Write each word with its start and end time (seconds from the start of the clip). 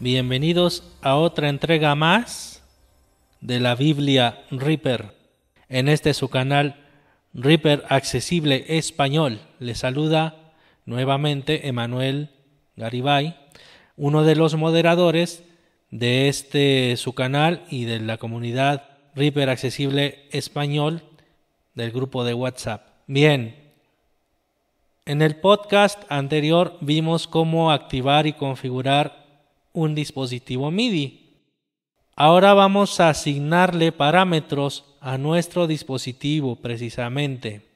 Bienvenidos 0.00 0.84
a 1.02 1.16
otra 1.16 1.48
entrega 1.48 1.96
más 1.96 2.62
de 3.40 3.58
la 3.58 3.74
Biblia 3.74 4.44
Reaper. 4.48 5.12
En 5.68 5.88
este 5.88 6.14
su 6.14 6.28
canal 6.28 6.76
Reaper 7.34 7.84
Accesible 7.88 8.64
Español. 8.68 9.40
Les 9.58 9.78
saluda 9.78 10.52
nuevamente 10.86 11.66
Emanuel 11.66 12.30
Garibay, 12.76 13.36
uno 13.96 14.22
de 14.22 14.36
los 14.36 14.54
moderadores 14.54 15.42
de 15.90 16.28
este 16.28 16.96
su 16.96 17.14
canal 17.14 17.64
y 17.68 17.84
de 17.84 17.98
la 17.98 18.18
comunidad 18.18 18.84
Reaper 19.16 19.50
Accesible 19.50 20.28
Español 20.30 21.02
del 21.74 21.90
grupo 21.90 22.22
de 22.22 22.34
WhatsApp. 22.34 22.86
Bien, 23.08 23.72
en 25.06 25.22
el 25.22 25.34
podcast 25.40 26.00
anterior 26.08 26.78
vimos 26.80 27.26
cómo 27.26 27.72
activar 27.72 28.28
y 28.28 28.32
configurar 28.32 29.27
un 29.72 29.94
dispositivo 29.94 30.70
MIDI. 30.70 31.28
Ahora 32.16 32.54
vamos 32.54 33.00
a 33.00 33.10
asignarle 33.10 33.92
parámetros 33.92 34.84
a 35.00 35.18
nuestro 35.18 35.66
dispositivo 35.66 36.56
precisamente. 36.56 37.66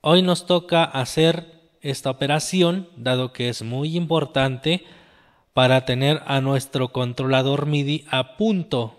Hoy 0.00 0.22
nos 0.22 0.46
toca 0.46 0.84
hacer 0.84 1.52
esta 1.80 2.10
operación 2.10 2.88
dado 2.96 3.32
que 3.32 3.48
es 3.48 3.62
muy 3.62 3.96
importante 3.96 4.84
para 5.52 5.84
tener 5.84 6.22
a 6.26 6.40
nuestro 6.40 6.92
controlador 6.92 7.66
MIDI 7.66 8.04
a 8.10 8.36
punto, 8.36 8.98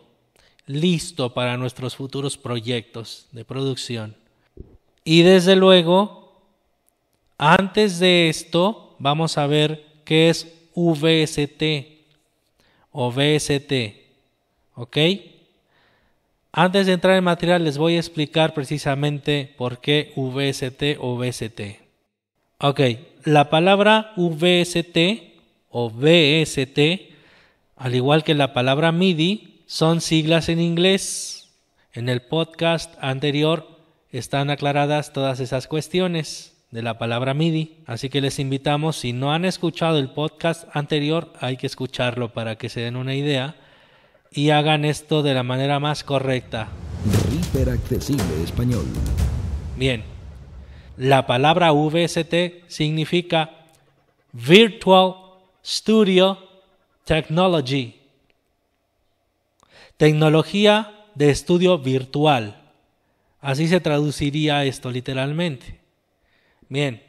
listo 0.68 1.34
para 1.34 1.58
nuestros 1.58 1.96
futuros 1.96 2.38
proyectos 2.38 3.28
de 3.32 3.44
producción. 3.44 4.16
Y 5.04 5.24
desde 5.24 5.56
luego 5.56 6.26
antes 7.38 8.00
de 8.00 8.30
esto, 8.30 8.96
vamos 8.98 9.38
a 9.38 9.48
ver 9.48 9.86
qué 10.06 10.30
es 10.30 10.48
VST 10.74 11.95
o 12.98 13.12
VST. 13.12 13.74
¿Ok? 14.74 14.98
Antes 16.54 16.88
de 16.88 16.94
entrar 16.94 17.18
en 17.18 17.26
material 17.26 17.66
les 17.66 17.78
voy 17.78 17.96
a 17.96 18.00
explicar 18.00 18.54
precisamente 18.54 19.54
por 19.58 19.82
qué 19.82 20.14
VST 20.16 20.98
o 21.00 21.18
VST. 21.18 21.82
Ok, 22.60 22.80
la 23.26 23.50
palabra 23.50 24.14
VST 24.16 24.98
o 25.70 25.90
VST, 25.90 26.80
al 27.76 27.96
igual 27.96 28.24
que 28.24 28.34
la 28.34 28.54
palabra 28.54 28.94
MIDI, 28.94 29.64
son 29.66 30.00
siglas 30.00 30.48
en 30.48 30.62
inglés. 30.62 31.52
En 31.92 32.08
el 32.08 32.22
podcast 32.22 32.96
anterior 33.02 33.68
están 34.10 34.50
aclaradas 34.50 35.12
todas 35.12 35.42
esas 35.42 35.68
cuestiones 35.68 36.55
de 36.72 36.82
la 36.82 36.98
palabra 36.98 37.34
MIDI. 37.34 37.78
Así 37.86 38.10
que 38.10 38.22
les 38.22 38.40
invitamos, 38.40 38.98
si 38.98 39.14
no 39.14 39.34
han 39.34 39.46
escuchado 39.46 39.98
el 39.98 40.10
podcast 40.10 40.68
anterior, 40.76 41.32
hay 41.40 41.58
que 41.58 41.68
escucharlo 41.68 42.34
para 42.34 42.58
que 42.58 42.70
se 42.70 42.82
den 42.82 42.96
una 42.96 43.16
idea 43.16 43.56
y 44.32 44.50
hagan 44.50 44.86
esto 44.86 45.24
de 45.24 45.34
la 45.34 45.44
manera 45.44 45.80
más 45.80 46.04
correcta. 46.04 46.68
Español. 48.44 48.86
Bien, 49.78 50.04
la 50.98 51.26
palabra 51.26 51.72
VST 51.72 52.68
significa 52.68 53.52
Virtual 54.34 55.16
Studio 55.64 56.38
Technology. 57.06 57.96
Tecnología 59.98 61.06
de 61.16 61.30
estudio 61.30 61.78
virtual. 61.80 62.62
Así 63.40 63.68
se 63.68 63.80
traduciría 63.80 64.66
esto 64.66 64.92
literalmente. 64.92 65.85
Bien, 66.70 67.04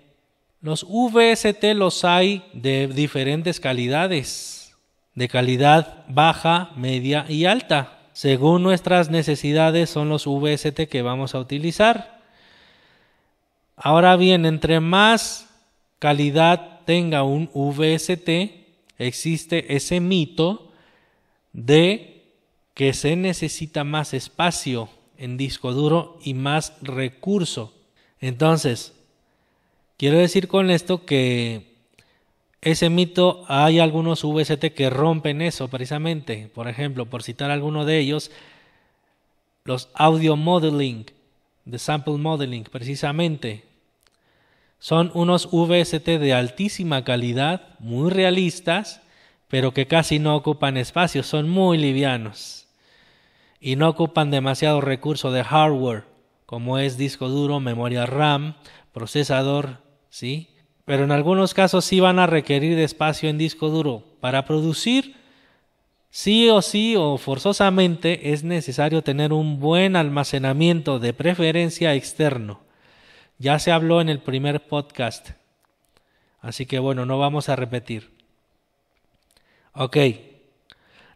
los 0.60 0.84
VST 0.84 1.62
los 1.74 2.04
hay 2.04 2.44
de 2.52 2.88
diferentes 2.88 3.60
calidades, 3.60 4.74
de 5.14 5.28
calidad 5.28 6.04
baja, 6.08 6.72
media 6.76 7.24
y 7.28 7.46
alta. 7.46 7.98
Según 8.12 8.62
nuestras 8.62 9.10
necesidades 9.10 9.90
son 9.90 10.08
los 10.08 10.26
VST 10.26 10.88
que 10.88 11.02
vamos 11.02 11.34
a 11.34 11.38
utilizar. 11.38 12.22
Ahora 13.76 14.16
bien, 14.16 14.46
entre 14.46 14.80
más 14.80 15.48
calidad 15.98 16.80
tenga 16.84 17.22
un 17.22 17.50
VST, 17.52 18.28
existe 18.98 19.76
ese 19.76 20.00
mito 20.00 20.72
de 21.52 22.24
que 22.74 22.92
se 22.92 23.16
necesita 23.16 23.84
más 23.84 24.14
espacio 24.14 24.88
en 25.18 25.36
disco 25.36 25.72
duro 25.72 26.18
y 26.24 26.34
más 26.34 26.74
recurso. 26.82 27.74
Entonces, 28.20 28.95
Quiero 29.96 30.18
decir 30.18 30.46
con 30.46 30.70
esto 30.70 31.06
que 31.06 31.74
ese 32.60 32.90
mito 32.90 33.44
hay 33.48 33.78
algunos 33.78 34.22
VST 34.24 34.74
que 34.74 34.90
rompen 34.90 35.40
eso 35.40 35.68
precisamente. 35.68 36.50
Por 36.54 36.68
ejemplo, 36.68 37.06
por 37.06 37.22
citar 37.22 37.50
alguno 37.50 37.86
de 37.86 37.98
ellos, 37.98 38.30
los 39.64 39.88
audio 39.94 40.36
modeling, 40.36 41.06
de 41.64 41.78
sample 41.78 42.18
modeling 42.18 42.64
precisamente. 42.64 43.64
Son 44.78 45.10
unos 45.14 45.48
VST 45.50 46.18
de 46.18 46.34
altísima 46.34 47.02
calidad, 47.02 47.78
muy 47.78 48.10
realistas, 48.10 49.00
pero 49.48 49.72
que 49.72 49.86
casi 49.86 50.18
no 50.18 50.36
ocupan 50.36 50.76
espacio, 50.76 51.22
son 51.22 51.48
muy 51.48 51.78
livianos 51.78 52.66
y 53.60 53.76
no 53.76 53.88
ocupan 53.88 54.30
demasiado 54.30 54.82
recurso 54.82 55.32
de 55.32 55.42
hardware, 55.42 56.04
como 56.44 56.78
es 56.78 56.98
disco 56.98 57.28
duro, 57.28 57.60
memoria 57.60 58.04
RAM, 58.04 58.56
procesador, 58.92 59.85
¿sí? 60.16 60.48
Pero 60.86 61.04
en 61.04 61.12
algunos 61.12 61.52
casos 61.52 61.84
sí 61.84 62.00
van 62.00 62.18
a 62.18 62.26
requerir 62.26 62.78
espacio 62.78 63.28
en 63.28 63.36
disco 63.36 63.68
duro. 63.68 64.02
Para 64.20 64.46
producir, 64.46 65.14
sí 66.08 66.48
o 66.48 66.62
sí 66.62 66.94
o 66.96 67.18
forzosamente 67.18 68.32
es 68.32 68.42
necesario 68.42 69.02
tener 69.02 69.34
un 69.34 69.60
buen 69.60 69.94
almacenamiento 69.94 70.98
de 70.98 71.12
preferencia 71.12 71.94
externo. 71.94 72.60
Ya 73.36 73.58
se 73.58 73.72
habló 73.72 74.00
en 74.00 74.08
el 74.08 74.20
primer 74.20 74.66
podcast. 74.66 75.32
Así 76.40 76.64
que 76.64 76.78
bueno, 76.78 77.04
no 77.04 77.18
vamos 77.18 77.50
a 77.50 77.56
repetir. 77.56 78.10
Ok. 79.74 79.98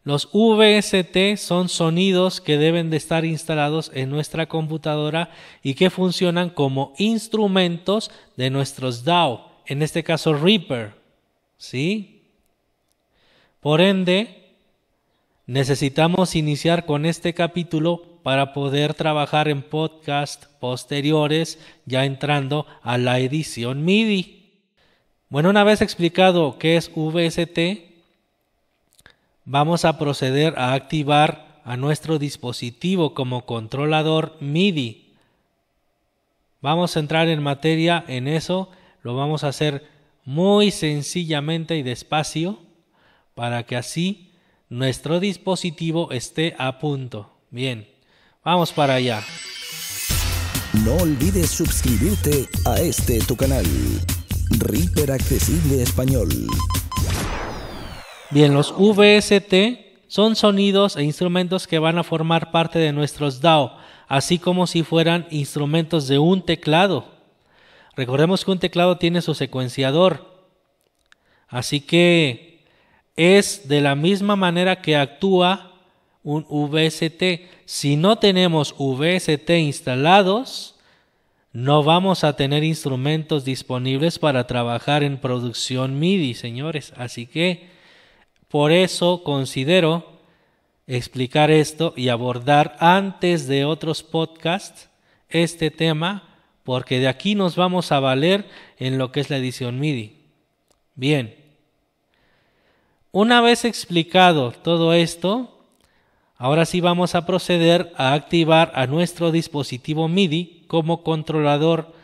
Los 0.02 0.30
VST 0.32 1.36
son 1.36 1.68
sonidos 1.68 2.40
que 2.40 2.56
deben 2.56 2.88
de 2.88 2.96
estar 2.96 3.26
instalados 3.26 3.90
en 3.94 4.08
nuestra 4.08 4.46
computadora 4.46 5.30
y 5.62 5.74
que 5.74 5.90
funcionan 5.90 6.48
como 6.48 6.94
instrumentos 6.96 8.10
de 8.36 8.48
nuestros 8.48 9.04
DAO, 9.04 9.50
en 9.66 9.82
este 9.82 10.02
caso 10.02 10.32
Reaper. 10.32 10.94
¿Sí? 11.58 12.22
Por 13.60 13.82
ende, 13.82 14.54
necesitamos 15.46 16.34
iniciar 16.34 16.86
con 16.86 17.04
este 17.04 17.34
capítulo 17.34 18.20
para 18.22 18.54
poder 18.54 18.94
trabajar 18.94 19.48
en 19.48 19.60
podcast 19.60 20.46
posteriores 20.60 21.58
ya 21.84 22.06
entrando 22.06 22.66
a 22.82 22.96
la 22.96 23.18
edición 23.18 23.84
MIDI. 23.84 24.40
Bueno, 25.28 25.50
una 25.50 25.62
vez 25.62 25.82
explicado 25.82 26.58
qué 26.58 26.76
es 26.76 26.90
VST, 26.94 27.89
vamos 29.50 29.84
a 29.84 29.98
proceder 29.98 30.56
a 30.56 30.74
activar 30.74 31.60
a 31.64 31.76
nuestro 31.76 32.20
dispositivo 32.20 33.14
como 33.14 33.46
controlador 33.46 34.36
MIDI. 34.40 35.12
Vamos 36.62 36.96
a 36.96 37.00
entrar 37.00 37.28
en 37.28 37.42
materia 37.42 38.04
en 38.06 38.28
eso, 38.28 38.70
lo 39.02 39.16
vamos 39.16 39.42
a 39.42 39.48
hacer 39.48 39.84
muy 40.24 40.70
sencillamente 40.70 41.76
y 41.76 41.82
despacio 41.82 42.60
para 43.34 43.64
que 43.64 43.74
así 43.74 44.30
nuestro 44.68 45.18
dispositivo 45.18 46.12
esté 46.12 46.54
a 46.56 46.78
punto. 46.78 47.32
Bien, 47.50 47.88
vamos 48.44 48.72
para 48.72 48.94
allá. 48.94 49.20
No 50.84 50.94
olvides 50.94 51.50
suscribirte 51.50 52.48
a 52.66 52.80
este 52.80 53.18
tu 53.18 53.34
canal, 53.34 53.66
Reaper 54.60 55.10
Accesible 55.10 55.82
Español. 55.82 56.28
Bien, 58.32 58.54
los 58.54 58.72
VST 58.72 60.06
son 60.06 60.36
sonidos 60.36 60.96
e 60.96 61.02
instrumentos 61.02 61.66
que 61.66 61.80
van 61.80 61.98
a 61.98 62.04
formar 62.04 62.52
parte 62.52 62.78
de 62.78 62.92
nuestros 62.92 63.40
DAO, 63.40 63.76
así 64.06 64.38
como 64.38 64.68
si 64.68 64.84
fueran 64.84 65.26
instrumentos 65.30 66.06
de 66.06 66.20
un 66.20 66.42
teclado. 66.42 67.06
Recordemos 67.96 68.44
que 68.44 68.52
un 68.52 68.60
teclado 68.60 68.98
tiene 68.98 69.20
su 69.20 69.34
secuenciador. 69.34 70.30
Así 71.48 71.80
que 71.80 72.64
es 73.16 73.68
de 73.68 73.80
la 73.80 73.96
misma 73.96 74.36
manera 74.36 74.80
que 74.80 74.96
actúa 74.96 75.72
un 76.22 76.44
VST. 76.48 77.50
Si 77.64 77.96
no 77.96 78.16
tenemos 78.16 78.76
VST 78.78 79.50
instalados, 79.58 80.76
no 81.52 81.82
vamos 81.82 82.22
a 82.22 82.36
tener 82.36 82.62
instrumentos 82.62 83.44
disponibles 83.44 84.20
para 84.20 84.46
trabajar 84.46 85.02
en 85.02 85.18
producción 85.18 85.98
MIDI, 85.98 86.34
señores. 86.34 86.92
Así 86.96 87.26
que 87.26 87.79
por 88.50 88.72
eso 88.72 89.22
considero 89.22 90.04
explicar 90.88 91.52
esto 91.52 91.94
y 91.96 92.08
abordar 92.08 92.76
antes 92.80 93.46
de 93.46 93.64
otros 93.64 94.02
podcasts 94.02 94.88
este 95.28 95.70
tema, 95.70 96.24
porque 96.64 96.98
de 96.98 97.06
aquí 97.06 97.36
nos 97.36 97.54
vamos 97.54 97.92
a 97.92 98.00
valer 98.00 98.48
en 98.76 98.98
lo 98.98 99.12
que 99.12 99.20
es 99.20 99.30
la 99.30 99.36
edición 99.36 99.78
MIDI. 99.78 100.16
Bien, 100.96 101.36
una 103.12 103.40
vez 103.40 103.64
explicado 103.64 104.50
todo 104.50 104.94
esto, 104.94 105.56
ahora 106.36 106.66
sí 106.66 106.80
vamos 106.80 107.14
a 107.14 107.26
proceder 107.26 107.92
a 107.96 108.14
activar 108.14 108.72
a 108.74 108.88
nuestro 108.88 109.30
dispositivo 109.30 110.08
MIDI 110.08 110.64
como 110.66 111.04
controlador. 111.04 111.94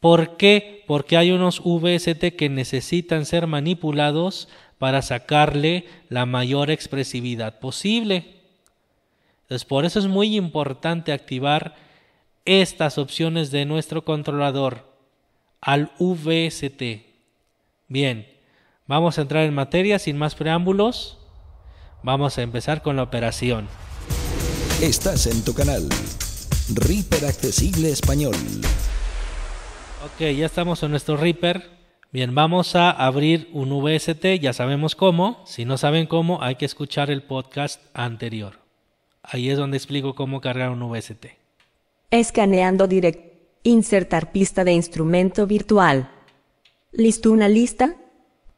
¿Por 0.00 0.36
qué? 0.36 0.82
Porque 0.88 1.16
hay 1.16 1.30
unos 1.30 1.60
VST 1.60 2.36
que 2.36 2.48
necesitan 2.48 3.24
ser 3.24 3.46
manipulados 3.46 4.48
para 4.80 5.02
sacarle 5.02 5.84
la 6.08 6.24
mayor 6.24 6.70
expresividad 6.70 7.58
posible. 7.58 8.40
Entonces, 9.42 9.66
por 9.66 9.84
eso 9.84 9.98
es 9.98 10.06
muy 10.06 10.36
importante 10.36 11.12
activar 11.12 11.76
estas 12.46 12.96
opciones 12.96 13.50
de 13.50 13.66
nuestro 13.66 14.06
controlador 14.06 14.90
al 15.60 15.92
VST. 15.98 16.82
Bien, 17.88 18.26
vamos 18.86 19.18
a 19.18 19.20
entrar 19.20 19.44
en 19.44 19.52
materia 19.52 19.98
sin 19.98 20.16
más 20.16 20.34
preámbulos. 20.34 21.18
Vamos 22.02 22.38
a 22.38 22.42
empezar 22.42 22.80
con 22.80 22.96
la 22.96 23.02
operación. 23.02 23.68
Estás 24.80 25.26
en 25.26 25.44
tu 25.44 25.52
canal, 25.52 25.86
Reaper 26.72 27.26
Accesible 27.26 27.90
Español. 27.90 28.34
Ok, 30.06 30.20
ya 30.34 30.46
estamos 30.46 30.82
en 30.82 30.92
nuestro 30.92 31.18
Reaper. 31.18 31.79
Bien, 32.12 32.34
vamos 32.34 32.74
a 32.74 32.90
abrir 32.90 33.48
un 33.52 33.70
VST, 33.70 34.40
ya 34.40 34.52
sabemos 34.52 34.96
cómo. 34.96 35.44
Si 35.46 35.64
no 35.64 35.78
saben 35.78 36.06
cómo, 36.06 36.42
hay 36.42 36.56
que 36.56 36.64
escuchar 36.64 37.08
el 37.08 37.22
podcast 37.22 37.80
anterior. 37.94 38.58
Ahí 39.22 39.48
es 39.48 39.56
donde 39.56 39.76
explico 39.76 40.16
cómo 40.16 40.40
cargar 40.40 40.70
un 40.70 40.90
VST. 40.90 41.26
Escaneando 42.10 42.88
direct. 42.88 43.30
Insertar 43.62 44.32
pista 44.32 44.64
de 44.64 44.72
instrumento 44.72 45.46
virtual. 45.46 46.10
¿Listo 46.90 47.30
una 47.30 47.48
lista? 47.48 47.94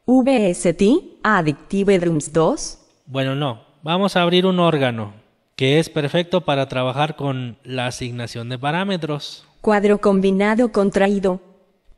VST, 0.06 0.82
Addictive 1.22 1.98
Drums 1.98 2.32
2. 2.32 2.78
Bueno, 3.04 3.34
no. 3.34 3.66
Vamos 3.82 4.16
a 4.16 4.22
abrir 4.22 4.46
un 4.46 4.60
órgano 4.60 5.12
que 5.56 5.78
es 5.78 5.90
perfecto 5.90 6.40
para 6.40 6.68
trabajar 6.68 7.16
con 7.16 7.58
la 7.64 7.88
asignación 7.88 8.48
de 8.48 8.58
parámetros. 8.58 9.46
Cuadro 9.60 10.00
combinado 10.00 10.72
contraído. 10.72 11.42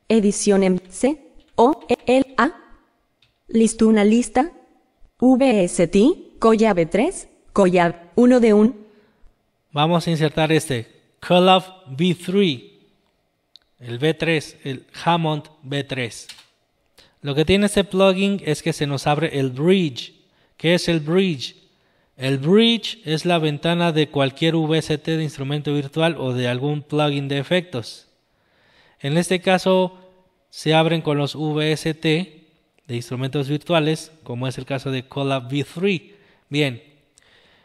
Edición 0.08 0.64
en 0.64 0.82
C. 0.88 1.23
O, 1.56 1.80
L, 2.06 2.34
A. 2.36 2.52
Listo 3.48 3.88
una 3.88 4.04
lista. 4.04 4.52
VST, 5.18 6.38
Collab 6.38 6.90
3, 6.90 7.28
Collab 7.52 8.10
1 8.16 8.40
de 8.40 8.52
1. 8.52 8.74
Vamos 9.70 10.06
a 10.06 10.10
insertar 10.10 10.52
este 10.52 10.90
Collab 11.26 11.62
V3, 11.96 12.70
el 13.80 13.98
V3, 13.98 14.56
el 14.64 14.86
Hammond 15.04 15.44
V3. 15.64 16.26
Lo 17.22 17.34
que 17.34 17.44
tiene 17.44 17.66
este 17.66 17.84
plugin 17.84 18.42
es 18.44 18.62
que 18.62 18.74
se 18.74 18.86
nos 18.86 19.06
abre 19.06 19.38
el 19.38 19.50
bridge. 19.50 20.12
¿Qué 20.58 20.74
es 20.74 20.88
el 20.88 21.00
bridge? 21.00 21.56
El 22.16 22.38
bridge 22.38 23.00
es 23.04 23.24
la 23.24 23.38
ventana 23.38 23.92
de 23.92 24.08
cualquier 24.10 24.56
VST 24.56 25.06
de 25.06 25.22
instrumento 25.22 25.72
virtual 25.72 26.16
o 26.18 26.34
de 26.34 26.48
algún 26.48 26.82
plugin 26.82 27.28
de 27.28 27.38
efectos. 27.38 28.08
En 29.00 29.16
este 29.16 29.40
caso, 29.40 30.03
se 30.54 30.72
abren 30.72 31.02
con 31.02 31.18
los 31.18 31.34
VST 31.34 32.04
de 32.04 32.94
instrumentos 32.94 33.48
virtuales, 33.48 34.12
como 34.22 34.46
es 34.46 34.56
el 34.56 34.64
caso 34.64 34.92
de 34.92 35.04
Collab 35.08 35.50
V3. 35.50 36.12
Bien, 36.48 36.80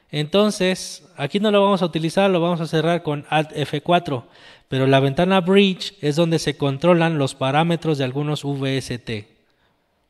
entonces 0.10 1.08
aquí 1.16 1.40
no 1.40 1.52
lo 1.52 1.62
vamos 1.62 1.84
a 1.84 1.86
utilizar, 1.86 2.32
lo 2.32 2.42
vamos 2.42 2.62
a 2.62 2.68
cerrar 2.68 3.04
con 3.04 3.28
Alt 3.30 3.52
F4, 3.52 4.24
pero 4.70 4.88
la 4.88 5.00
ventana 5.00 5.40
Bridge 5.40 5.94
es 6.02 6.16
donde 6.16 6.40
se 6.40 6.58
controlan 6.58 7.20
los 7.20 7.36
parámetros 7.36 8.00
de 8.00 8.06
algunos 8.06 8.44
VST, 8.44 9.28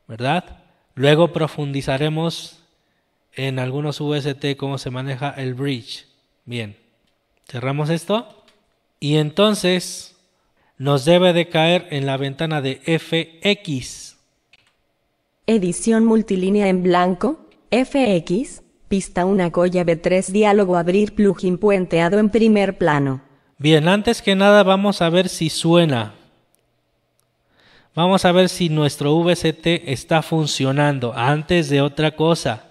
¿verdad? 0.07 0.63
Luego 0.95 1.33
profundizaremos 1.33 2.59
en 3.33 3.59
algunos 3.59 3.99
VST 3.99 4.55
cómo 4.55 4.77
se 4.77 4.89
maneja 4.89 5.31
el 5.31 5.53
Bridge. 5.53 6.05
Bien, 6.45 6.77
cerramos 7.45 7.89
esto 7.89 8.41
y 9.01 9.17
entonces 9.17 10.15
nos 10.79 11.03
debe 11.03 11.33
de 11.33 11.49
caer 11.49 11.87
en 11.91 12.05
la 12.05 12.15
ventana 12.17 12.61
de 12.61 12.79
FX. 12.85 14.17
Edición 15.45 16.05
multilínea 16.05 16.69
en 16.69 16.83
blanco, 16.83 17.45
FX, 17.69 18.63
pista 18.87 19.25
una 19.25 19.51
colla 19.51 19.85
B3 19.85 20.27
diálogo 20.27 20.77
abrir 20.77 21.13
plugin 21.13 21.57
puenteado 21.57 22.17
en 22.17 22.29
primer 22.29 22.77
plano. 22.77 23.21
Bien, 23.57 23.89
antes 23.89 24.21
que 24.21 24.35
nada 24.35 24.63
vamos 24.63 25.01
a 25.01 25.09
ver 25.09 25.27
si 25.27 25.49
suena. 25.49 26.13
Vamos 27.93 28.23
a 28.23 28.31
ver 28.31 28.47
si 28.47 28.69
nuestro 28.69 29.13
VST 29.17 29.65
está 29.85 30.21
funcionando 30.21 31.13
antes 31.13 31.67
de 31.67 31.81
otra 31.81 32.15
cosa. 32.15 32.63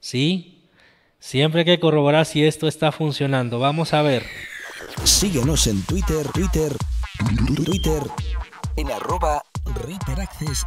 ¿Sí? 0.00 0.62
Siempre 1.18 1.60
hay 1.60 1.66
que 1.66 1.80
corroborar 1.80 2.24
si 2.24 2.42
esto 2.42 2.68
está 2.68 2.90
funcionando. 2.90 3.58
Vamos 3.58 3.92
a 3.92 4.00
ver. 4.00 4.22
Síguenos 5.02 5.66
en 5.66 5.82
Twitter, 5.82 6.26
Twitter 6.32 6.72
Twitter 7.46 8.02
en 8.76 8.90
arroba 8.90 9.42
ReaperAccess-es. 9.74 10.66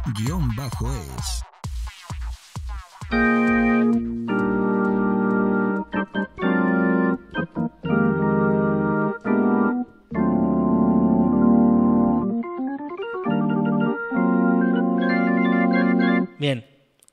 Bien, 16.38 16.66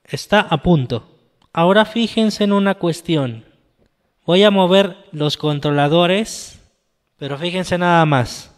está 0.03 0.41
a 0.41 0.61
punto. 0.61 1.07
Ahora 1.53 1.85
fíjense 1.85 2.43
en 2.43 2.53
una 2.53 2.75
cuestión. 2.75 3.45
Voy 4.25 4.43
a 4.43 4.51
mover 4.51 4.97
los 5.11 5.37
controladores, 5.37 6.59
pero 7.17 7.37
fíjense 7.37 7.77
nada 7.77 8.05
más. 8.05 8.54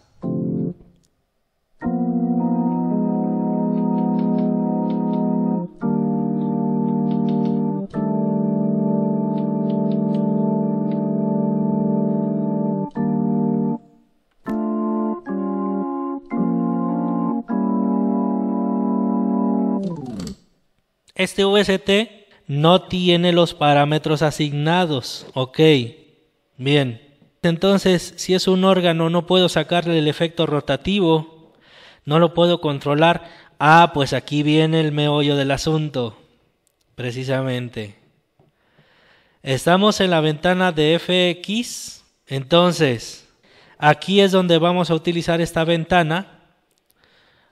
Este 21.17 21.45
VST 21.45 21.89
no 22.45 22.83
tiene 22.83 23.31
los 23.31 23.55
parámetros 23.55 24.21
asignados. 24.21 25.25
Ok, 25.33 25.59
bien. 26.57 27.01
Entonces, 27.41 28.13
si 28.17 28.35
es 28.35 28.47
un 28.47 28.63
órgano, 28.63 29.09
no 29.09 29.25
puedo 29.25 29.49
sacarle 29.49 29.97
el 29.97 30.07
efecto 30.07 30.45
rotativo, 30.45 31.53
no 32.05 32.19
lo 32.19 32.35
puedo 32.35 32.61
controlar. 32.61 33.31
Ah, 33.57 33.91
pues 33.95 34.13
aquí 34.13 34.43
viene 34.43 34.79
el 34.79 34.91
meollo 34.91 35.35
del 35.35 35.49
asunto, 35.49 36.19
precisamente. 36.93 37.95
Estamos 39.41 39.99
en 40.01 40.11
la 40.11 40.21
ventana 40.21 40.71
de 40.71 40.99
FX, 40.99 42.03
entonces, 42.27 43.27
aquí 43.79 44.21
es 44.21 44.31
donde 44.31 44.59
vamos 44.59 44.91
a 44.91 44.95
utilizar 44.95 45.41
esta 45.41 45.63
ventana. 45.63 46.43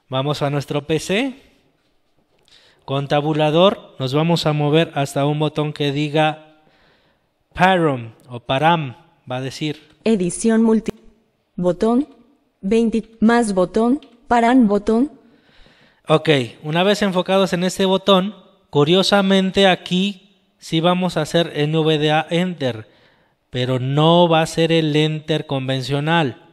Vamos 0.07 0.43
a 0.43 0.51
nuestro 0.51 0.85
PC 0.85 1.44
con 2.85 3.07
tabulador 3.07 3.95
nos 3.99 4.13
vamos 4.13 4.45
a 4.45 4.53
mover 4.53 4.91
hasta 4.95 5.25
un 5.25 5.39
botón 5.39 5.73
que 5.73 5.91
diga 5.91 6.61
Param 7.53 8.13
o 8.29 8.39
Param, 8.39 8.95
va 9.29 9.37
a 9.37 9.41
decir. 9.41 9.81
Edición 10.03 10.61
multi. 10.61 10.91
Botón. 11.55 12.07
20 12.61 13.17
más 13.19 13.53
botón. 13.53 14.01
Param 14.27 14.67
botón. 14.67 15.11
Ok, 16.07 16.29
una 16.63 16.83
vez 16.83 17.01
enfocados 17.01 17.53
en 17.53 17.63
este 17.63 17.85
botón, 17.85 18.35
curiosamente 18.69 19.67
aquí 19.67 20.35
sí 20.59 20.79
vamos 20.79 21.17
a 21.17 21.21
hacer 21.21 21.53
NVDA 21.67 22.27
Enter, 22.29 22.87
pero 23.49 23.79
no 23.79 24.29
va 24.29 24.41
a 24.41 24.45
ser 24.45 24.71
el 24.71 24.95
Enter 24.95 25.47
convencional. 25.47 26.43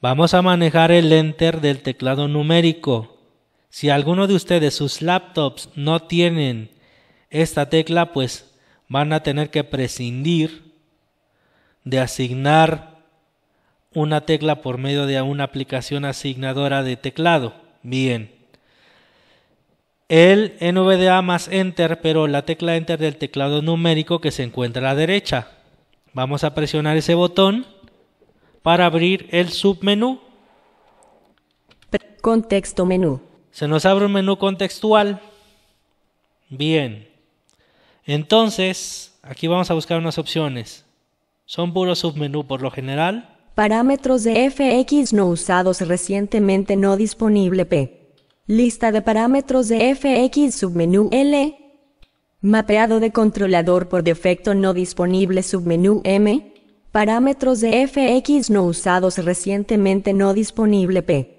Vamos 0.00 0.34
a 0.34 0.42
manejar 0.42 0.92
el 0.92 1.12
Enter 1.12 1.60
del 1.60 1.80
teclado 1.80 2.28
numérico. 2.28 3.11
Si 3.72 3.88
alguno 3.88 4.26
de 4.26 4.34
ustedes 4.34 4.74
sus 4.74 5.00
laptops 5.00 5.70
no 5.76 6.02
tienen 6.02 6.68
esta 7.30 7.70
tecla 7.70 8.12
pues 8.12 8.54
van 8.86 9.14
a 9.14 9.22
tener 9.22 9.48
que 9.48 9.64
prescindir 9.64 10.74
de 11.82 11.98
asignar 11.98 12.98
una 13.94 14.26
tecla 14.26 14.60
por 14.60 14.76
medio 14.76 15.06
de 15.06 15.22
una 15.22 15.44
aplicación 15.44 16.04
asignadora 16.04 16.82
de 16.82 16.98
teclado. 16.98 17.54
Bien. 17.82 18.30
El 20.10 20.54
NVDA 20.60 21.22
más 21.22 21.48
Enter, 21.48 22.02
pero 22.02 22.26
la 22.26 22.44
tecla 22.44 22.76
Enter 22.76 22.98
del 22.98 23.16
teclado 23.16 23.62
numérico 23.62 24.20
que 24.20 24.32
se 24.32 24.42
encuentra 24.42 24.82
a 24.82 24.92
la 24.92 25.00
derecha. 25.00 25.48
Vamos 26.12 26.44
a 26.44 26.54
presionar 26.54 26.98
ese 26.98 27.14
botón 27.14 27.64
para 28.60 28.84
abrir 28.84 29.28
el 29.30 29.48
submenú. 29.48 30.20
Contexto 32.20 32.84
menú. 32.84 33.31
Se 33.52 33.68
nos 33.68 33.84
abre 33.84 34.06
un 34.06 34.12
menú 34.12 34.38
contextual. 34.38 35.20
Bien. 36.48 37.06
Entonces, 38.04 39.14
aquí 39.22 39.46
vamos 39.46 39.70
a 39.70 39.74
buscar 39.74 39.98
unas 39.98 40.18
opciones. 40.18 40.84
Son 41.44 41.72
puro 41.72 41.94
submenú 41.94 42.46
por 42.46 42.62
lo 42.62 42.70
general. 42.70 43.36
Parámetros 43.54 44.24
de 44.24 44.50
FX 44.50 45.12
no 45.12 45.26
usados 45.26 45.82
recientemente 45.82 46.76
no 46.76 46.96
disponible 46.96 47.66
P. 47.66 48.14
Lista 48.46 48.90
de 48.90 49.02
parámetros 49.02 49.68
de 49.68 49.94
FX 49.94 50.54
submenú 50.54 51.10
L. 51.12 51.58
Mapeado 52.40 53.00
de 53.00 53.12
controlador 53.12 53.88
por 53.88 54.02
defecto 54.02 54.54
no 54.54 54.72
disponible 54.72 55.42
submenú 55.42 56.00
M. 56.04 56.54
Parámetros 56.90 57.60
de 57.60 57.86
FX 57.86 58.48
no 58.48 58.64
usados 58.64 59.18
recientemente 59.18 60.14
no 60.14 60.32
disponible 60.32 61.02
P. 61.02 61.31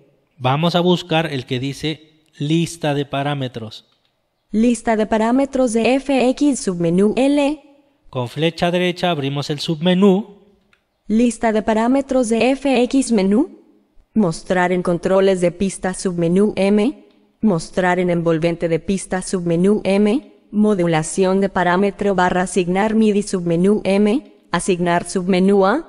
Vamos 0.44 0.76
a 0.76 0.82
buscar 0.82 1.32
el 1.32 1.46
que 1.46 1.58
dice 1.58 2.26
lista 2.38 2.94
de 2.94 3.06
parámetros. 3.06 3.86
Lista 4.52 4.98
de 4.98 5.06
parámetros 5.06 5.72
de 5.72 5.98
FX 5.98 6.60
submenú 6.60 7.14
L. 7.16 7.62
Con 8.10 8.28
flecha 8.28 8.70
derecha 8.70 9.10
abrimos 9.10 9.50
el 9.50 9.62
submenú. 9.62 10.42
Lista 11.08 11.54
de 11.54 11.62
parámetros 11.62 12.28
de 12.28 12.58
FX 12.58 13.14
menú. 13.14 13.62
Mostrar 14.14 14.74
en 14.74 14.84
controles 14.84 15.40
de 15.40 15.54
pista 15.54 15.94
submenú 15.94 16.52
M. 16.58 17.08
Mostrar 17.40 18.00
en 18.00 18.10
envolvente 18.10 18.68
de 18.68 18.80
pista 18.80 19.22
submenú 19.22 19.80
M. 19.86 20.34
Modulación 20.52 21.40
de 21.40 21.48
parámetro 21.48 22.16
barra 22.16 22.42
asignar 22.42 22.96
MIDI 22.96 23.24
submenú 23.24 23.80
M. 23.86 24.34
Asignar 24.52 25.10
submenú 25.10 25.66
A. 25.66 25.88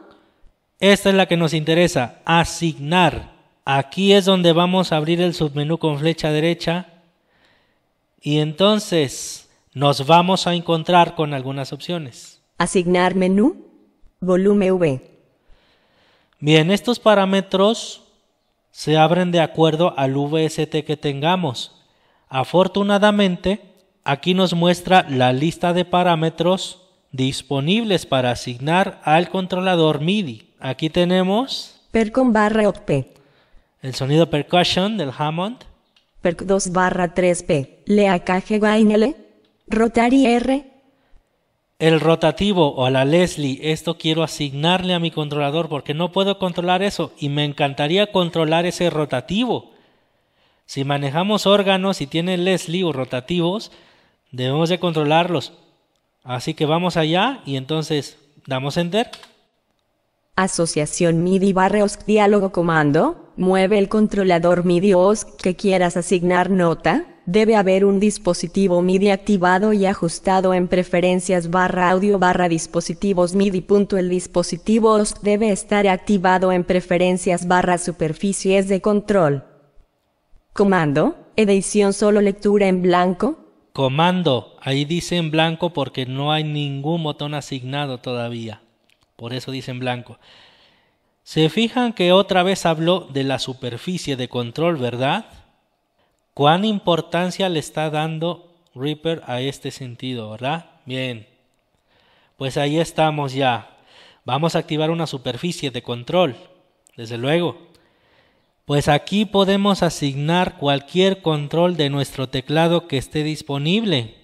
Esta 0.79 1.09
es 1.09 1.17
la 1.17 1.27
que 1.27 1.37
nos 1.37 1.55
interesa, 1.55 2.23
asignar. 2.25 3.34
Aquí 3.65 4.13
es 4.13 4.27
donde 4.27 4.53
vamos 4.53 4.93
a 4.93 4.97
abrir 4.97 5.21
el 5.21 5.33
submenú 5.33 5.79
con 5.79 5.99
flecha 5.99 6.31
derecha. 6.31 6.87
Y 8.21 8.39
entonces 8.39 9.49
nos 9.73 10.07
vamos 10.07 10.47
a 10.47 10.55
encontrar 10.55 11.15
con 11.15 11.33
algunas 11.33 11.73
opciones. 11.73 12.43
Asignar 12.59 13.15
menú. 13.15 13.65
Volumen 14.21 14.73
V. 14.73 15.11
Bien, 16.41 16.71
estos 16.71 16.99
parámetros 16.99 18.03
se 18.71 18.97
abren 18.97 19.31
de 19.31 19.41
acuerdo 19.41 19.95
al 19.97 20.15
VST 20.15 20.85
que 20.85 20.97
tengamos. 20.97 21.85
Afortunadamente, 22.29 23.61
aquí 24.03 24.35
nos 24.35 24.55
muestra 24.55 25.07
la 25.09 25.33
lista 25.33 25.73
de 25.73 25.85
parámetros 25.85 26.83
disponibles 27.13 28.07
para 28.07 28.31
asignar 28.31 29.01
al 29.05 29.29
controlador 29.31 30.01
MIDI. 30.01 30.51
Aquí 30.59 30.91
tenemos 30.91 31.81
Percon 31.93 32.33
barra 32.33 32.69
OP. 32.69 33.14
el 33.85 33.95
sonido 33.95 34.31
percussion 34.31 34.97
del 34.97 35.11
Hammond, 35.17 35.59
Perc 36.23 36.41
2 36.41 36.73
barra 36.73 37.15
3P. 37.15 37.83
Lea 37.85 38.25
L. 38.67 39.17
Rotary 39.67 40.27
R. 40.27 40.73
el 41.79 42.01
rotativo 42.01 42.75
o 42.77 42.89
la 42.89 43.05
Leslie. 43.05 43.73
Esto 43.73 43.99
quiero 43.99 44.23
asignarle 44.23 44.95
a 44.95 44.99
mi 45.01 45.11
controlador 45.11 45.69
porque 45.69 45.93
no 45.93 46.13
puedo 46.13 46.39
controlar 46.39 46.83
eso 46.83 47.13
y 47.19 47.29
me 47.29 47.45
encantaría 47.45 48.11
controlar 48.11 48.65
ese 48.65 48.89
rotativo. 48.89 49.73
Si 50.65 50.85
manejamos 50.85 51.47
órganos 51.47 52.01
y 52.01 52.07
tienen 52.07 52.45
Leslie 52.45 52.85
o 52.85 52.93
rotativos, 52.95 53.71
debemos 54.33 54.71
de 54.71 54.79
controlarlos. 54.79 55.53
Así 56.23 56.55
que 56.55 56.65
vamos 56.65 56.97
allá 56.97 57.43
y 57.45 57.57
entonces 57.57 58.17
damos 58.47 58.79
enter. 58.79 59.11
Asociación 60.37 61.23
MIDI 61.23 61.53
barra 61.53 61.85
diálogo 62.07 62.51
comando. 62.51 63.24
Mueve 63.37 63.79
el 63.79 63.89
controlador 63.89 64.65
MIDI 64.65 64.95
OSC 64.95 65.37
que 65.43 65.57
quieras 65.57 65.97
asignar 65.97 66.51
nota. 66.51 67.07
Debe 67.27 67.57
haber 67.57 67.85
un 67.85 67.99
dispositivo 67.99 68.81
MIDI 68.81 69.11
activado 69.11 69.73
y 69.73 69.87
ajustado 69.87 70.55
en 70.55 70.69
preferencias 70.69 71.51
barra 71.51 71.91
audio 71.91 72.21
barra 72.21 72.49
dispositivos 72.49 73.35
MIDI. 73.35 73.61
Punto. 73.63 73.99
El 73.99 74.09
dispositivo 74.09 74.93
OSC 74.93 75.21
debe 75.23 75.51
estar 75.51 75.89
activado 75.89 76.53
en 76.53 76.63
preferencias 76.63 77.49
barra 77.49 77.79
superficies 77.79 78.69
de 78.69 78.81
control. 78.81 79.45
Comando. 80.53 81.17
Edición 81.37 81.93
solo 81.93 82.21
lectura 82.21 82.69
en 82.69 82.83
blanco. 82.83 83.39
Comando, 83.73 84.55
ahí 84.61 84.85
dice 84.85 85.17
en 85.17 85.33
blanco 85.33 85.73
porque 85.73 86.07
no 86.07 86.31
hay 86.31 86.45
ningún 86.45 87.03
botón 87.03 87.35
asignado 87.35 87.99
todavía. 87.99 88.63
Por 89.17 89.33
eso 89.33 89.51
dice 89.51 89.73
en 89.73 89.81
blanco. 89.81 90.21
Se 91.25 91.49
fijan 91.49 91.95
que 91.95 92.13
otra 92.13 92.43
vez 92.43 92.67
habló 92.67 93.01
de 93.01 93.25
la 93.25 93.39
superficie 93.39 94.15
de 94.17 94.29
control, 94.29 94.77
¿verdad? 94.77 95.25
¿Cuán 96.35 96.67
importancia 96.67 97.49
le 97.49 97.61
está 97.61 97.89
dando 97.89 98.53
Reaper 98.75 99.23
a 99.27 99.41
este 99.41 99.71
sentido, 99.71 100.31
verdad? 100.31 100.67
Bien. 100.85 101.27
Pues 102.37 102.59
ahí 102.59 102.79
estamos 102.79 103.33
ya. 103.33 103.71
Vamos 104.27 104.55
a 104.55 104.59
activar 104.59 104.91
una 104.91 105.07
superficie 105.07 105.71
de 105.71 105.83
control, 105.83 106.37
desde 106.97 107.17
luego. 107.17 107.69
Pues 108.67 108.89
aquí 108.89 109.25
podemos 109.25 109.83
asignar 109.83 110.59
cualquier 110.59 111.23
control 111.23 111.77
de 111.77 111.89
nuestro 111.89 112.29
teclado 112.29 112.87
que 112.87 112.99
esté 112.99 113.23
disponible. 113.23 114.15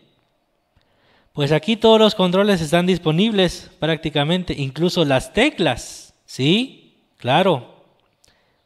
Pues 1.33 1.52
aquí 1.52 1.76
todos 1.76 1.99
los 1.99 2.14
controles 2.14 2.61
están 2.61 2.87
disponibles 2.87 3.71
prácticamente, 3.78 4.54
incluso 4.57 5.04
las 5.07 5.33
teclas. 5.33 6.12
¿Sí? 6.26 6.79
Claro. 7.21 7.69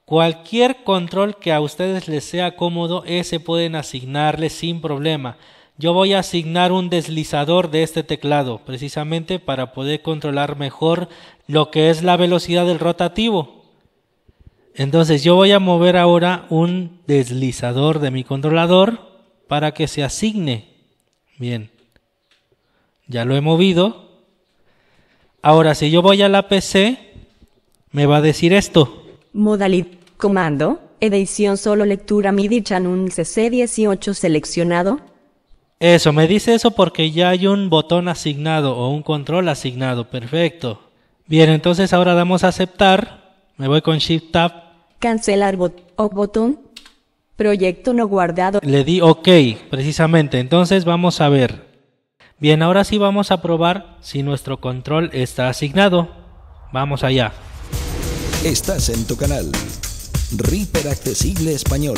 Cualquier 0.04 0.84
control 0.84 1.36
que 1.36 1.52
a 1.52 1.60
ustedes 1.60 2.08
les 2.08 2.24
sea 2.24 2.56
cómodo, 2.56 3.02
ese 3.06 3.40
pueden 3.40 3.74
asignarle 3.74 4.48
sin 4.48 4.80
problema. 4.80 5.36
Yo 5.76 5.92
voy 5.92 6.12
a 6.12 6.20
asignar 6.20 6.70
un 6.70 6.88
deslizador 6.88 7.70
de 7.70 7.82
este 7.82 8.04
teclado, 8.04 8.58
precisamente 8.58 9.40
para 9.40 9.72
poder 9.72 10.02
controlar 10.02 10.56
mejor 10.56 11.08
lo 11.48 11.70
que 11.70 11.90
es 11.90 12.02
la 12.02 12.16
velocidad 12.16 12.64
del 12.64 12.78
rotativo. 12.78 13.64
Entonces 14.74 15.24
yo 15.24 15.34
voy 15.34 15.50
a 15.50 15.58
mover 15.58 15.96
ahora 15.96 16.46
un 16.48 17.00
deslizador 17.06 17.98
de 17.98 18.12
mi 18.12 18.22
controlador 18.22 19.00
para 19.48 19.72
que 19.72 19.88
se 19.88 20.04
asigne. 20.04 20.68
Bien. 21.38 21.70
Ya 23.08 23.24
lo 23.24 23.34
he 23.34 23.40
movido. 23.40 24.22
Ahora 25.42 25.74
si 25.74 25.90
yo 25.90 26.02
voy 26.02 26.22
a 26.22 26.28
la 26.28 26.48
PC, 26.48 27.03
me 27.94 28.06
va 28.06 28.16
a 28.16 28.20
decir 28.20 28.52
esto. 28.52 29.04
Modalidad. 29.32 29.86
Comando. 30.16 30.80
Edición 31.00 31.56
solo 31.56 31.84
lectura 31.84 32.32
MIDI 32.32 32.62
Channel 32.62 33.10
CC18 33.10 34.14
seleccionado. 34.14 35.00
Eso, 35.78 36.12
me 36.12 36.26
dice 36.26 36.54
eso 36.54 36.72
porque 36.72 37.12
ya 37.12 37.28
hay 37.28 37.46
un 37.46 37.70
botón 37.70 38.08
asignado 38.08 38.76
o 38.76 38.90
un 38.90 39.02
control 39.02 39.48
asignado. 39.48 40.10
Perfecto. 40.10 40.80
Bien, 41.26 41.50
entonces 41.50 41.92
ahora 41.92 42.14
damos 42.14 42.42
a 42.42 42.48
aceptar. 42.48 43.36
Me 43.58 43.68
voy 43.68 43.80
con 43.80 43.98
Shift 43.98 44.32
Tab. 44.32 44.52
Cancelar 44.98 45.56
bot 45.56 45.92
o 45.94 46.08
botón. 46.08 46.58
Proyecto 47.36 47.92
no 47.92 48.08
guardado. 48.08 48.60
Le 48.64 48.82
di 48.82 49.00
OK, 49.02 49.28
precisamente. 49.70 50.40
Entonces 50.40 50.84
vamos 50.84 51.20
a 51.20 51.28
ver. 51.28 51.68
Bien, 52.38 52.60
ahora 52.62 52.82
sí 52.82 52.98
vamos 52.98 53.30
a 53.30 53.40
probar 53.40 53.98
si 54.00 54.24
nuestro 54.24 54.60
control 54.60 55.10
está 55.12 55.48
asignado. 55.48 56.08
Vamos 56.72 57.04
allá. 57.04 57.32
Estás 58.44 58.90
en 58.90 59.06
tu 59.06 59.16
canal. 59.16 59.50
Reaper 60.36 60.88
Accesible 60.88 61.54
Español. 61.54 61.96